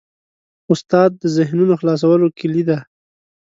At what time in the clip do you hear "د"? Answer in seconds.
1.21-1.23